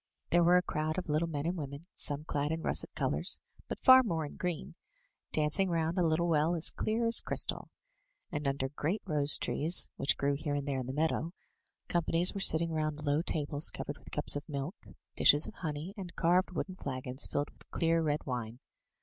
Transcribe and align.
There 0.31 0.43
were 0.43 0.57
a 0.57 0.63
crowd 0.63 0.97
of 0.97 1.09
little 1.09 1.27
men 1.27 1.45
and 1.45 1.55
women, 1.55 1.85
some 1.93 2.23
clad 2.23 2.51
in 2.51 2.63
russet 2.63 2.89
colour, 2.95 3.21
but 3.67 3.79
far 3.81 4.01
more 4.01 4.25
in 4.25 4.35
green, 4.35 4.73
dancing 5.31 5.69
round 5.69 5.99
a 5.99 6.03
little 6.03 6.27
well 6.27 6.55
as 6.55 6.71
clear 6.71 7.05
as 7.05 7.21
crystal. 7.21 7.69
And 8.31 8.47
under 8.47 8.69
great 8.69 9.03
rose 9.05 9.37
trees 9.37 9.89
which 9.97 10.17
grew 10.17 10.31
i6 10.31 10.31
THROUGH 10.31 10.37
FAIRY 10.37 10.37
HALLS 10.37 10.43
here 10.45 10.55
and 10.55 10.67
there 10.67 10.79
in 10.79 10.87
the 10.87 10.99
meadow, 11.01 11.33
companies 11.87 12.33
were 12.33 12.39
sitting 12.39 12.71
round 12.71 13.03
low 13.05 13.21
tables 13.21 13.69
covered 13.69 13.99
with 13.99 14.09
cups 14.09 14.35
of 14.35 14.49
milk, 14.49 14.73
dishes 15.15 15.45
of 15.45 15.53
honey, 15.53 15.93
and 15.95 16.15
carved 16.15 16.49
wooden 16.49 16.77
flagons 16.77 17.27
filled 17.27 17.51
with 17.51 17.69
clear 17.69 18.01
red 18.01 18.25
wine. 18.25 18.59